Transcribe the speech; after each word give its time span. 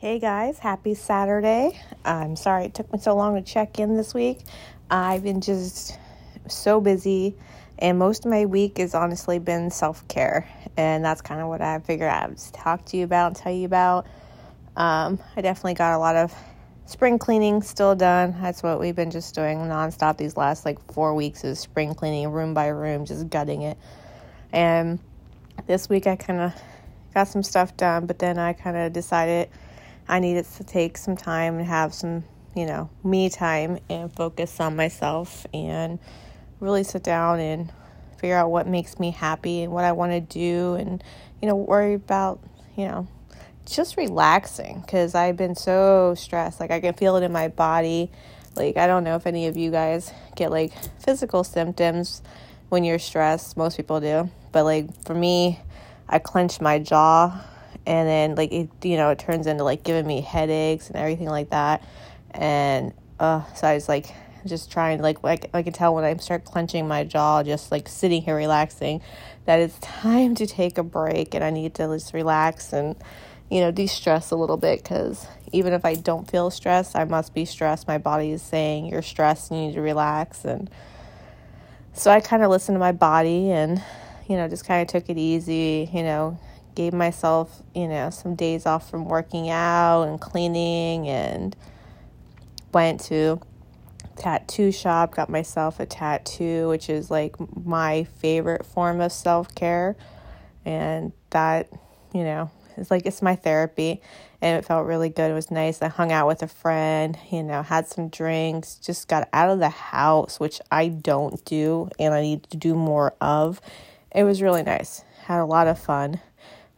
Hey 0.00 0.18
guys, 0.18 0.58
happy 0.58 0.94
Saturday. 0.94 1.78
I'm 2.06 2.34
sorry 2.34 2.64
it 2.64 2.72
took 2.72 2.90
me 2.90 2.98
so 2.98 3.14
long 3.14 3.34
to 3.34 3.42
check 3.42 3.78
in 3.78 3.98
this 3.98 4.14
week. 4.14 4.38
I've 4.90 5.22
been 5.22 5.42
just 5.42 5.98
so 6.48 6.80
busy, 6.80 7.36
and 7.78 7.98
most 7.98 8.24
of 8.24 8.30
my 8.30 8.46
week 8.46 8.78
has 8.78 8.94
honestly 8.94 9.38
been 9.38 9.70
self 9.70 10.08
care, 10.08 10.48
and 10.78 11.04
that's 11.04 11.20
kind 11.20 11.42
of 11.42 11.48
what 11.48 11.60
I 11.60 11.80
figured 11.80 12.08
I 12.08 12.28
would 12.28 12.38
talk 12.54 12.86
to 12.86 12.96
you 12.96 13.04
about 13.04 13.26
and 13.26 13.36
tell 13.36 13.52
you 13.52 13.66
about. 13.66 14.06
Um, 14.74 15.18
I 15.36 15.42
definitely 15.42 15.74
got 15.74 15.94
a 15.94 15.98
lot 15.98 16.16
of 16.16 16.34
spring 16.86 17.18
cleaning 17.18 17.60
still 17.60 17.94
done. 17.94 18.34
That's 18.40 18.62
what 18.62 18.80
we've 18.80 18.96
been 18.96 19.10
just 19.10 19.34
doing 19.34 19.58
nonstop 19.58 20.16
these 20.16 20.34
last 20.34 20.64
like 20.64 20.80
four 20.94 21.14
weeks 21.14 21.44
is 21.44 21.58
spring 21.58 21.94
cleaning, 21.94 22.30
room 22.30 22.54
by 22.54 22.68
room, 22.68 23.04
just 23.04 23.28
gutting 23.28 23.60
it. 23.60 23.76
And 24.50 24.98
this 25.66 25.90
week 25.90 26.06
I 26.06 26.16
kind 26.16 26.40
of 26.40 26.54
got 27.12 27.24
some 27.24 27.42
stuff 27.42 27.76
done, 27.76 28.06
but 28.06 28.18
then 28.18 28.38
I 28.38 28.54
kind 28.54 28.78
of 28.78 28.94
decided 28.94 29.50
I 30.10 30.18
needed 30.18 30.44
to 30.56 30.64
take 30.64 30.98
some 30.98 31.16
time 31.16 31.58
and 31.58 31.66
have 31.68 31.94
some, 31.94 32.24
you 32.56 32.66
know, 32.66 32.90
me 33.04 33.30
time 33.30 33.78
and 33.88 34.12
focus 34.12 34.58
on 34.58 34.74
myself 34.74 35.46
and 35.54 36.00
really 36.58 36.82
sit 36.82 37.04
down 37.04 37.38
and 37.38 37.72
figure 38.18 38.34
out 38.34 38.50
what 38.50 38.66
makes 38.66 38.98
me 38.98 39.12
happy 39.12 39.62
and 39.62 39.72
what 39.72 39.84
I 39.84 39.92
want 39.92 40.10
to 40.10 40.20
do 40.20 40.74
and, 40.74 41.02
you 41.40 41.46
know, 41.46 41.54
worry 41.54 41.94
about, 41.94 42.40
you 42.76 42.88
know, 42.88 43.06
just 43.64 43.96
relaxing 43.96 44.80
because 44.80 45.14
I've 45.14 45.36
been 45.36 45.54
so 45.54 46.16
stressed. 46.16 46.58
Like, 46.58 46.72
I 46.72 46.80
can 46.80 46.94
feel 46.94 47.14
it 47.14 47.22
in 47.22 47.30
my 47.30 47.46
body. 47.46 48.10
Like, 48.56 48.76
I 48.76 48.88
don't 48.88 49.04
know 49.04 49.14
if 49.14 49.28
any 49.28 49.46
of 49.46 49.56
you 49.56 49.70
guys 49.70 50.12
get 50.34 50.50
like 50.50 50.72
physical 51.00 51.44
symptoms 51.44 52.20
when 52.68 52.82
you're 52.82 52.98
stressed. 52.98 53.56
Most 53.56 53.76
people 53.76 54.00
do. 54.00 54.28
But, 54.50 54.64
like, 54.64 55.04
for 55.04 55.14
me, 55.14 55.60
I 56.08 56.18
clench 56.18 56.60
my 56.60 56.80
jaw 56.80 57.44
and 57.90 58.08
then 58.08 58.34
like 58.36 58.52
it 58.52 58.68
you 58.84 58.96
know 58.96 59.10
it 59.10 59.18
turns 59.18 59.48
into 59.48 59.64
like 59.64 59.82
giving 59.82 60.06
me 60.06 60.20
headaches 60.20 60.86
and 60.88 60.96
everything 60.96 61.28
like 61.28 61.50
that. 61.50 61.82
And 62.30 62.94
uh 63.18 63.42
so 63.54 63.66
i 63.66 63.74
was 63.74 63.88
like 63.88 64.14
just 64.46 64.70
trying 64.70 65.02
like 65.02 65.22
like 65.22 65.50
i 65.52 65.62
can 65.62 65.72
tell 65.72 65.94
when 65.94 66.04
i 66.04 66.16
start 66.16 66.44
clenching 66.44 66.88
my 66.88 67.04
jaw 67.04 67.42
just 67.42 67.70
like 67.70 67.88
sitting 67.88 68.22
here 68.22 68.34
relaxing 68.36 69.02
that 69.44 69.60
it's 69.60 69.78
time 69.80 70.34
to 70.34 70.46
take 70.46 70.78
a 70.78 70.82
break 70.82 71.34
and 71.34 71.44
i 71.44 71.50
need 71.50 71.74
to 71.74 71.86
just 71.88 72.14
relax 72.14 72.72
and 72.72 72.96
you 73.50 73.60
know 73.60 73.70
de-stress 73.70 74.30
a 74.30 74.36
little 74.36 74.56
bit 74.56 74.82
because 74.82 75.26
even 75.52 75.72
if 75.72 75.84
i 75.84 75.94
don't 75.94 76.30
feel 76.30 76.50
stressed 76.50 76.96
i 76.96 77.04
must 77.04 77.34
be 77.34 77.44
stressed. 77.44 77.86
My 77.86 77.98
body 77.98 78.30
is 78.30 78.40
saying 78.40 78.86
you're 78.86 79.02
stressed 79.02 79.50
you 79.50 79.58
need 79.58 79.74
to 79.74 79.82
relax. 79.82 80.44
And 80.44 80.70
so 81.92 82.10
i 82.10 82.20
kind 82.20 82.42
of 82.42 82.50
listened 82.50 82.76
to 82.76 82.80
my 82.80 82.92
body 82.92 83.50
and 83.50 83.82
you 84.28 84.36
know 84.36 84.48
just 84.48 84.64
kind 84.64 84.80
of 84.80 84.88
took 84.88 85.10
it 85.10 85.18
easy 85.18 85.90
you 85.92 86.04
know 86.04 86.38
gave 86.74 86.92
myself, 86.92 87.62
you 87.74 87.88
know, 87.88 88.10
some 88.10 88.34
days 88.34 88.66
off 88.66 88.90
from 88.90 89.06
working 89.06 89.50
out 89.50 90.04
and 90.04 90.20
cleaning 90.20 91.08
and 91.08 91.56
went 92.72 93.00
to 93.00 93.40
tattoo 94.16 94.70
shop, 94.70 95.14
got 95.14 95.28
myself 95.28 95.80
a 95.80 95.86
tattoo, 95.86 96.68
which 96.68 96.90
is 96.90 97.10
like 97.10 97.36
my 97.64 98.04
favorite 98.04 98.66
form 98.66 99.00
of 99.00 99.12
self-care. 99.12 99.96
And 100.64 101.12
that, 101.30 101.68
you 102.12 102.22
know, 102.22 102.50
it's 102.76 102.90
like 102.90 103.06
it's 103.06 103.22
my 103.22 103.34
therapy 103.34 104.00
and 104.42 104.58
it 104.58 104.64
felt 104.64 104.86
really 104.86 105.08
good. 105.08 105.30
It 105.30 105.34
was 105.34 105.50
nice. 105.50 105.82
I 105.82 105.88
hung 105.88 106.12
out 106.12 106.26
with 106.26 106.42
a 106.42 106.48
friend, 106.48 107.18
you 107.30 107.42
know, 107.42 107.62
had 107.62 107.88
some 107.88 108.08
drinks, 108.08 108.76
just 108.76 109.08
got 109.08 109.28
out 109.32 109.50
of 109.50 109.58
the 109.58 109.68
house, 109.68 110.38
which 110.38 110.60
I 110.70 110.88
don't 110.88 111.42
do 111.44 111.88
and 111.98 112.14
I 112.14 112.22
need 112.22 112.44
to 112.50 112.56
do 112.56 112.74
more 112.74 113.14
of. 113.20 113.60
It 114.14 114.24
was 114.24 114.42
really 114.42 114.62
nice. 114.62 115.02
Had 115.24 115.40
a 115.40 115.44
lot 115.44 115.66
of 115.66 115.78
fun 115.78 116.20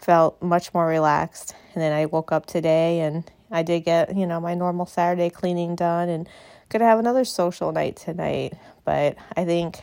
felt 0.00 0.40
much 0.42 0.72
more 0.72 0.86
relaxed. 0.86 1.54
And 1.74 1.82
then 1.82 1.92
I 1.92 2.06
woke 2.06 2.32
up 2.32 2.46
today 2.46 3.00
and 3.00 3.30
I 3.50 3.62
did 3.62 3.80
get, 3.80 4.16
you 4.16 4.26
know, 4.26 4.40
my 4.40 4.54
normal 4.54 4.86
Saturday 4.86 5.30
cleaning 5.30 5.76
done 5.76 6.08
and 6.08 6.28
could 6.68 6.80
have 6.80 6.98
another 6.98 7.24
social 7.24 7.72
night 7.72 7.96
tonight. 7.96 8.54
But 8.84 9.16
I 9.36 9.44
think, 9.44 9.80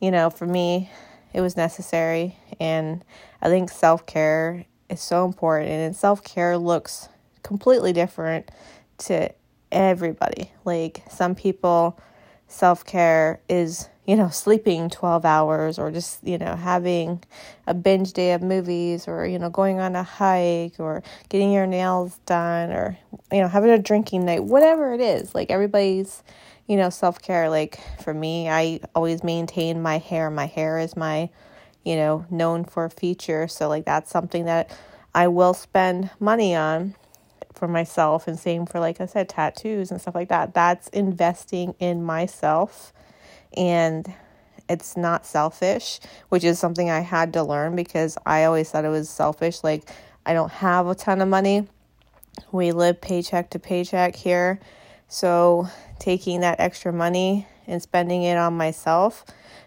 you 0.00 0.10
know, 0.10 0.30
for 0.30 0.46
me, 0.46 0.90
it 1.32 1.40
was 1.40 1.56
necessary. 1.56 2.36
And 2.60 3.04
I 3.40 3.48
think 3.48 3.70
self 3.70 4.04
care 4.06 4.66
is 4.88 5.00
so 5.00 5.24
important. 5.24 5.70
And 5.70 5.96
self 5.96 6.22
care 6.22 6.58
looks 6.58 7.08
completely 7.42 7.92
different 7.92 8.50
to 8.98 9.32
everybody. 9.70 10.52
Like 10.64 11.02
some 11.10 11.34
people, 11.34 11.98
self 12.48 12.84
care 12.84 13.40
is 13.48 13.88
you 14.06 14.16
know, 14.16 14.28
sleeping 14.28 14.90
12 14.90 15.24
hours 15.24 15.78
or 15.78 15.90
just, 15.90 16.26
you 16.26 16.36
know, 16.36 16.56
having 16.56 17.22
a 17.66 17.74
binge 17.74 18.12
day 18.12 18.32
of 18.32 18.42
movies 18.42 19.06
or, 19.06 19.24
you 19.26 19.38
know, 19.38 19.48
going 19.48 19.78
on 19.78 19.94
a 19.94 20.02
hike 20.02 20.80
or 20.80 21.02
getting 21.28 21.52
your 21.52 21.66
nails 21.66 22.18
done 22.26 22.72
or, 22.72 22.98
you 23.30 23.40
know, 23.40 23.48
having 23.48 23.70
a 23.70 23.78
drinking 23.78 24.24
night, 24.24 24.42
whatever 24.42 24.92
it 24.92 25.00
is. 25.00 25.34
Like 25.34 25.50
everybody's, 25.50 26.24
you 26.66 26.76
know, 26.76 26.90
self 26.90 27.22
care. 27.22 27.48
Like 27.48 27.78
for 28.02 28.12
me, 28.12 28.48
I 28.48 28.80
always 28.94 29.22
maintain 29.22 29.80
my 29.80 29.98
hair. 29.98 30.30
My 30.30 30.46
hair 30.46 30.78
is 30.78 30.96
my, 30.96 31.30
you 31.84 31.94
know, 31.94 32.26
known 32.28 32.64
for 32.64 32.88
feature. 32.88 33.46
So, 33.46 33.68
like, 33.68 33.84
that's 33.84 34.10
something 34.10 34.46
that 34.46 34.76
I 35.14 35.28
will 35.28 35.54
spend 35.54 36.10
money 36.18 36.56
on 36.56 36.96
for 37.52 37.68
myself. 37.68 38.26
And 38.26 38.38
same 38.38 38.66
for, 38.66 38.80
like 38.80 39.00
I 39.00 39.06
said, 39.06 39.28
tattoos 39.28 39.92
and 39.92 40.00
stuff 40.00 40.14
like 40.14 40.28
that. 40.28 40.54
That's 40.54 40.88
investing 40.88 41.74
in 41.78 42.02
myself 42.02 42.92
and 43.56 44.12
it's 44.68 44.96
not 44.96 45.26
selfish, 45.26 46.00
which 46.28 46.44
is 46.44 46.58
something 46.58 46.90
I 46.90 47.00
had 47.00 47.32
to 47.34 47.42
learn 47.42 47.76
because 47.76 48.16
I 48.24 48.44
always 48.44 48.70
thought 48.70 48.84
it 48.84 48.88
was 48.88 49.08
selfish. 49.08 49.62
Like, 49.62 49.88
I 50.24 50.32
don't 50.32 50.52
have 50.52 50.86
a 50.86 50.94
ton 50.94 51.20
of 51.20 51.28
money. 51.28 51.68
We 52.50 52.72
live 52.72 53.00
paycheck 53.00 53.50
to 53.50 53.58
paycheck 53.58 54.16
here. 54.16 54.60
So, 55.08 55.68
taking 55.98 56.40
that 56.40 56.58
extra 56.58 56.92
money 56.92 57.46
and 57.66 57.82
spending 57.82 58.22
it 58.22 58.36
on 58.36 58.56
myself 58.56 59.24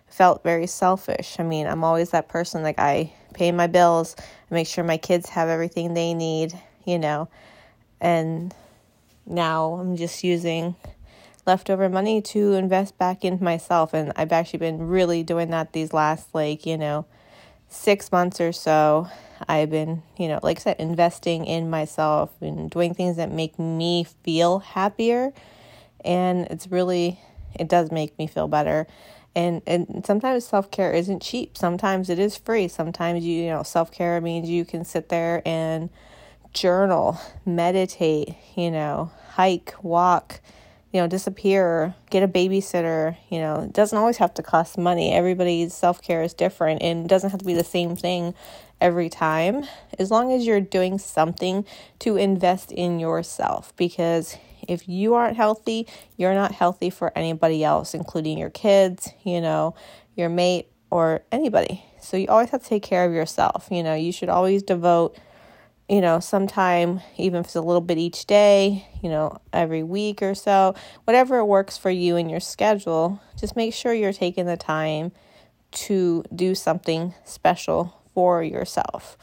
felt 0.07 0.43
very 0.43 0.67
selfish. 0.67 1.35
I 1.39 1.43
mean, 1.43 1.67
I'm 1.67 1.83
always 1.83 2.11
that 2.11 2.27
person 2.29 2.63
like 2.63 2.79
I 2.79 3.11
pay 3.33 3.51
my 3.51 3.67
bills, 3.67 4.15
I 4.19 4.53
make 4.53 4.67
sure 4.67 4.83
my 4.83 4.97
kids 4.97 5.29
have 5.29 5.49
everything 5.49 5.93
they 5.93 6.13
need, 6.13 6.57
you 6.85 6.97
know. 6.97 7.27
And 7.99 8.53
now 9.25 9.73
I'm 9.73 9.97
just 9.97 10.23
using 10.23 10.75
leftover 11.45 11.89
money 11.89 12.21
to 12.21 12.53
invest 12.53 12.97
back 12.97 13.23
into 13.23 13.43
myself. 13.43 13.93
And 13.93 14.11
I've 14.15 14.31
actually 14.31 14.59
been 14.59 14.87
really 14.87 15.23
doing 15.23 15.49
that 15.51 15.73
these 15.73 15.93
last, 15.93 16.33
like, 16.33 16.65
you 16.65 16.77
know, 16.77 17.05
six 17.69 18.11
months 18.11 18.41
or 18.41 18.51
so. 18.51 19.07
I've 19.47 19.69
been, 19.69 20.01
you 20.17 20.27
know, 20.27 20.39
like 20.41 20.57
I 20.59 20.61
said, 20.61 20.75
investing 20.79 21.45
in 21.45 21.69
myself 21.69 22.31
and 22.41 22.69
doing 22.69 22.93
things 22.93 23.17
that 23.17 23.31
make 23.31 23.59
me 23.59 24.05
feel 24.23 24.59
happier. 24.59 25.33
And 26.03 26.47
it's 26.47 26.67
really, 26.67 27.19
it 27.59 27.67
does 27.67 27.91
make 27.91 28.17
me 28.17 28.27
feel 28.27 28.47
better. 28.47 28.87
And, 29.35 29.61
and 29.67 30.03
sometimes 30.05 30.45
self 30.47 30.71
care 30.71 30.93
isn't 30.93 31.21
cheap. 31.21 31.57
Sometimes 31.57 32.09
it 32.09 32.19
is 32.19 32.37
free. 32.37 32.69
Sometimes 32.69 33.25
you, 33.25 33.43
you 33.43 33.49
know, 33.49 33.63
self 33.63 33.91
care 33.91 34.21
means 34.21 34.49
you 34.49 34.63
can 34.63 34.85
sit 34.85 35.09
there 35.09 35.41
and 35.45 35.89
journal, 36.53 37.19
meditate, 37.45 38.35
you 38.55 38.71
know, 38.71 39.11
hike, 39.31 39.75
walk, 39.81 40.39
you 40.95 41.01
know, 41.01 41.07
disappear, 41.07 41.93
get 42.09 42.23
a 42.23 42.27
babysitter, 42.27 43.17
you 43.29 43.37
know, 43.37 43.63
it 43.63 43.73
doesn't 43.73 43.97
always 43.97 44.15
have 44.15 44.33
to 44.33 44.41
cost 44.41 44.77
money. 44.77 45.11
Everybody's 45.11 45.73
self 45.73 46.01
care 46.01 46.23
is 46.23 46.33
different 46.33 46.81
and 46.81 47.09
doesn't 47.09 47.31
have 47.31 47.39
to 47.39 47.45
be 47.45 47.53
the 47.53 47.65
same 47.65 47.97
thing 47.97 48.33
every 48.79 49.09
time. 49.09 49.65
As 49.99 50.09
long 50.09 50.31
as 50.31 50.47
you're 50.47 50.61
doing 50.61 50.97
something 50.97 51.65
to 51.99 52.15
invest 52.15 52.71
in 52.71 53.01
yourself, 53.01 53.75
because 53.75 54.37
if 54.69 54.87
you 54.87 55.15
aren't 55.15 55.35
healthy, 55.35 55.85
you're 56.15 56.33
not 56.33 56.53
healthy 56.53 56.89
for 56.89 57.11
anybody 57.13 57.61
else, 57.61 57.93
including 57.93 58.37
your 58.37 58.49
kids, 58.49 59.09
you 59.25 59.41
know, 59.41 59.75
your 60.15 60.29
mate, 60.29 60.69
or 60.91 61.23
anybody. 61.29 61.83
So 61.99 62.15
you 62.15 62.29
always 62.29 62.51
have 62.51 62.63
to 62.63 62.69
take 62.69 62.83
care 62.83 63.03
of 63.03 63.11
yourself. 63.11 63.67
You 63.69 63.83
know, 63.83 63.95
you 63.95 64.13
should 64.13 64.29
always 64.29 64.63
devote 64.63 65.17
you 65.87 66.01
know, 66.01 66.19
sometime, 66.19 67.01
even 67.17 67.41
if 67.41 67.47
it's 67.47 67.55
a 67.55 67.61
little 67.61 67.81
bit 67.81 67.97
each 67.97 68.25
day, 68.25 68.87
you 69.03 69.09
know, 69.09 69.39
every 69.53 69.83
week 69.83 70.21
or 70.23 70.33
so, 70.33 70.73
whatever 71.03 71.45
works 71.45 71.77
for 71.77 71.91
you 71.91 72.15
in 72.15 72.27
your 72.27 72.39
schedule, 72.39 73.21
just 73.39 73.55
make 73.55 73.73
sure 73.73 73.93
you're 73.93 74.13
taking 74.13 74.45
the 74.45 74.57
time 74.57 75.11
to 75.71 76.23
do 76.35 76.55
something 76.55 77.13
special 77.23 78.01
for 78.13 78.41
yourself. 78.41 79.17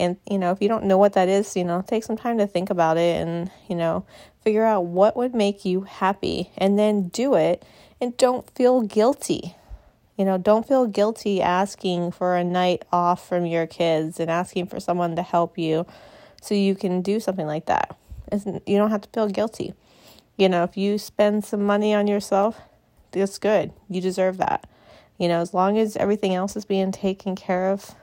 And, 0.00 0.16
you 0.28 0.38
know, 0.38 0.50
if 0.50 0.62
you 0.62 0.68
don't 0.68 0.84
know 0.84 0.96
what 0.98 1.12
that 1.12 1.28
is, 1.28 1.54
you 1.54 1.62
know, 1.62 1.84
take 1.86 2.04
some 2.04 2.16
time 2.16 2.38
to 2.38 2.46
think 2.46 2.70
about 2.70 2.96
it 2.96 3.20
and, 3.20 3.50
you 3.68 3.76
know, 3.76 4.04
figure 4.42 4.64
out 4.64 4.86
what 4.86 5.16
would 5.16 5.34
make 5.34 5.64
you 5.64 5.82
happy 5.82 6.50
and 6.56 6.78
then 6.78 7.08
do 7.08 7.34
it 7.34 7.64
and 8.00 8.16
don't 8.16 8.48
feel 8.50 8.80
guilty 8.80 9.54
you 10.20 10.26
know, 10.26 10.36
don't 10.36 10.68
feel 10.68 10.86
guilty 10.86 11.40
asking 11.40 12.12
for 12.12 12.36
a 12.36 12.44
night 12.44 12.84
off 12.92 13.26
from 13.26 13.46
your 13.46 13.66
kids 13.66 14.20
and 14.20 14.30
asking 14.30 14.66
for 14.66 14.78
someone 14.78 15.16
to 15.16 15.22
help 15.22 15.56
you 15.56 15.86
so 16.42 16.54
you 16.54 16.74
can 16.74 17.00
do 17.00 17.20
something 17.20 17.46
like 17.46 17.64
that. 17.64 17.96
you 18.44 18.76
don't 18.76 18.90
have 18.90 19.00
to 19.00 19.08
feel 19.14 19.28
guilty. 19.28 19.72
You 20.36 20.50
know, 20.50 20.62
if 20.62 20.76
you 20.76 20.98
spend 20.98 21.46
some 21.46 21.64
money 21.64 21.94
on 21.94 22.06
yourself, 22.06 22.58
that's 23.12 23.38
good. 23.38 23.72
You 23.88 24.02
deserve 24.02 24.36
that. 24.36 24.68
You 25.16 25.26
know, 25.26 25.40
as 25.40 25.54
long 25.54 25.78
as 25.78 25.96
everything 25.96 26.34
else 26.34 26.54
is 26.54 26.66
being 26.66 26.92
taken 26.92 27.34
care 27.34 27.70
of, 27.70 27.94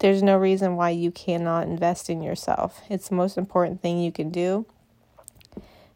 there's 0.00 0.24
no 0.24 0.36
reason 0.36 0.74
why 0.74 0.90
you 0.90 1.12
cannot 1.12 1.68
invest 1.68 2.10
in 2.10 2.20
yourself. 2.20 2.82
It's 2.90 3.10
the 3.10 3.14
most 3.14 3.38
important 3.38 3.80
thing 3.80 4.00
you 4.00 4.10
can 4.10 4.30
do. 4.30 4.66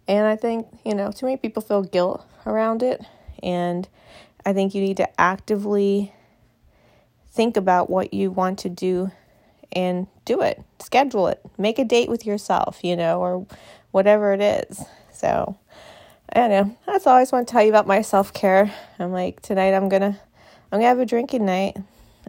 And 0.06 0.25
I 0.25 0.37
think, 0.37 0.69
you 0.85 0.94
know, 0.94 1.11
too 1.11 1.27
many 1.27 1.37
people 1.37 1.62
feel 1.62 1.83
guilt 1.83 2.25
around 2.47 2.85
it. 2.85 3.05
And 3.43 3.89
I 4.44 4.53
think 4.53 4.75
you 4.75 4.83
need 4.83 4.97
to 4.99 5.21
actively 5.21 6.12
think 7.29 7.56
about 7.56 7.89
what 7.89 8.12
you 8.12 8.31
want 8.31 8.59
to 8.61 8.69
do 8.69 9.11
and 9.73 10.06
do 10.25 10.43
it. 10.43 10.62
Schedule 10.81 11.29
it. 11.29 11.41
Make 11.59 11.79
a 11.79 11.85
date 11.85 12.09
with 12.09 12.27
yourself, 12.27 12.81
you 12.83 12.97
know, 12.97 13.21
or 13.21 13.47
whatever 13.91 14.33
it 14.33 14.41
is. 14.41 14.85
So, 15.12 15.56
I 16.33 16.41
don't 16.41 16.50
know. 16.50 16.77
That's 16.87 17.06
all 17.06 17.17
I 17.17 17.23
just 17.23 17.33
want 17.33 17.49
to 17.49 17.53
tell 17.53 17.62
you 17.62 17.71
about 17.71 17.87
my 17.87 18.03
self 18.03 18.33
care. 18.33 18.73
I'm 18.99 19.12
like, 19.12 19.41
tonight 19.41 19.75
I'm 19.75 19.89
going 19.89 20.03
to. 20.03 20.19
I'm 20.73 20.79
gonna 20.79 20.89
have 20.89 21.00
a 21.00 21.05
drinking 21.06 21.44
night, 21.44 21.77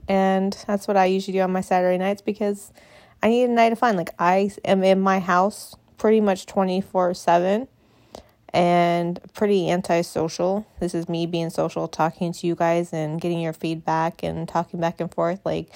and 0.10 0.52
that's 0.68 0.86
what 0.86 0.98
I 0.98 1.06
usually 1.06 1.38
do 1.38 1.42
on 1.42 1.54
my 1.54 1.62
Saturday 1.62 1.98
nights 1.98 2.22
because 2.22 2.74
I 3.24 3.30
need 3.30 3.46
a 3.46 3.48
night 3.48 3.72
of 3.72 3.80
fun. 3.80 3.96
Like 3.96 4.10
I 4.20 4.52
am 4.66 4.84
in 4.84 5.00
my 5.00 5.20
house 5.20 5.76
pretty 5.98 6.20
much 6.20 6.46
twenty 6.46 6.82
four 6.82 7.14
seven, 7.14 7.70
and 8.54 9.20
pretty 9.34 9.70
antisocial. 9.70 10.66
This 10.80 10.94
is 10.94 11.10
me 11.10 11.26
being 11.26 11.50
social, 11.50 11.88
talking 11.88 12.32
to 12.34 12.48
you 12.48 12.56
guys 12.56 12.94
and 12.94 13.20
getting 13.20 13.40
your 13.40 13.54
feedback 13.54 14.24
and 14.24 14.48
talking 14.48 14.80
back 14.80 15.02
and 15.02 15.14
forth. 15.14 15.42
Like 15.44 15.70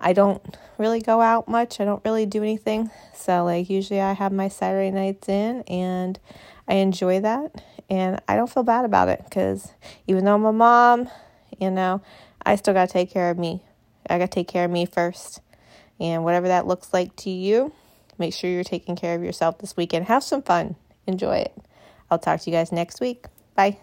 I 0.00 0.12
don't 0.12 0.56
really 0.78 1.00
go 1.00 1.20
out 1.20 1.48
much. 1.48 1.80
I 1.80 1.84
don't 1.84 2.04
really 2.04 2.26
do 2.26 2.42
anything. 2.42 2.90
So 3.14 3.44
like 3.44 3.70
usually 3.70 4.00
I 4.00 4.12
have 4.12 4.32
my 4.32 4.48
Saturday 4.48 4.90
nights 4.90 5.28
in 5.28 5.62
and 5.62 6.18
I 6.66 6.74
enjoy 6.74 7.20
that 7.20 7.62
and 7.88 8.20
I 8.28 8.36
don't 8.36 8.50
feel 8.50 8.62
bad 8.62 8.84
about 8.84 9.08
it 9.08 9.24
cuz 9.30 9.72
even 10.06 10.24
though 10.24 10.34
I'm 10.34 10.44
a 10.44 10.52
mom 10.52 11.08
you 11.60 11.70
know, 11.70 12.02
I 12.44 12.56
still 12.56 12.74
got 12.74 12.88
to 12.88 12.92
take 12.92 13.10
care 13.10 13.30
of 13.30 13.38
me. 13.38 13.62
I 14.08 14.18
got 14.18 14.30
to 14.30 14.34
take 14.34 14.48
care 14.48 14.64
of 14.64 14.70
me 14.70 14.86
first. 14.86 15.40
And 16.00 16.24
whatever 16.24 16.48
that 16.48 16.66
looks 16.66 16.92
like 16.92 17.14
to 17.16 17.30
you, 17.30 17.72
make 18.18 18.32
sure 18.32 18.50
you're 18.50 18.64
taking 18.64 18.96
care 18.96 19.14
of 19.14 19.22
yourself 19.22 19.58
this 19.58 19.76
weekend. 19.76 20.06
Have 20.06 20.24
some 20.24 20.42
fun. 20.42 20.76
Enjoy 21.06 21.36
it. 21.36 21.52
I'll 22.10 22.18
talk 22.18 22.40
to 22.40 22.50
you 22.50 22.56
guys 22.56 22.72
next 22.72 23.00
week. 23.00 23.26
Bye. 23.54 23.78